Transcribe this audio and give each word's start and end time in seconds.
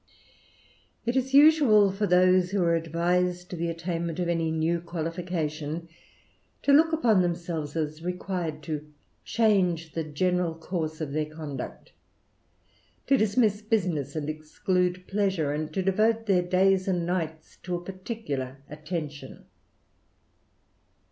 It 1.05 1.15
is 1.15 1.35
usual 1.35 1.91
for 1.91 2.07
those 2.07 2.49
who 2.49 2.63
are 2.63 2.73
advised 2.73 3.51
to 3.51 3.55
the 3.55 3.69
attainment 3.69 4.17
of 4.17 4.27
any 4.29 4.49
new 4.49 4.81
qualification, 4.81 5.89
to 6.63 6.73
look 6.73 6.91
upon 6.91 7.21
themselves 7.21 7.75
as 7.75 8.01
required 8.03 8.63
to 8.63 8.91
change 9.25 9.91
the 9.93 10.03
general 10.03 10.55
course 10.55 11.01
of 11.01 11.11
their 11.13 11.27
conduct, 11.27 11.91
to 13.05 13.15
dismiss 13.15 13.61
business, 13.61 14.15
and 14.15 14.27
exclude 14.27 15.05
pleasure, 15.07 15.53
and 15.53 15.71
to 15.75 15.83
devote 15.83 16.25
their 16.25 16.41
days 16.41 16.87
and 16.87 17.05
nights 17.05 17.57
to 17.57 17.75
a 17.75 17.85
particular 17.85 18.57
attention. 18.71 19.45